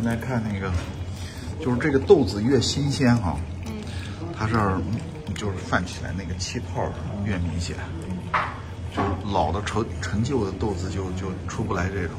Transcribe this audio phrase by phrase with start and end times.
[0.00, 0.72] 您来看那个，
[1.60, 3.36] 就是这个豆子越新鲜哈、
[4.32, 4.80] 它这儿
[5.34, 6.88] 就是泛起来那个气泡
[7.24, 8.07] 越明显，就是
[9.32, 12.16] 老的陈陈旧的豆子就就出不来这种。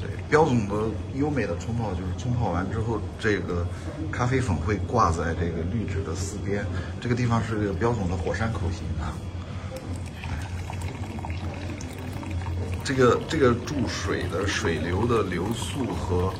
[0.00, 0.74] 对，标准的
[1.14, 3.64] 优美的冲泡就是冲泡完之后，这个
[4.10, 6.66] 咖啡粉会挂在这个滤纸的四边，
[7.00, 9.14] 这个地方是个标准的火山口型啊。
[12.82, 16.34] 这个这个注水的水流的流速和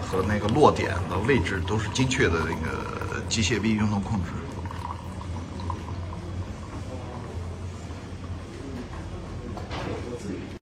[0.00, 4.30] 和那个落点的位置都是精确的那个机械臂运动控制。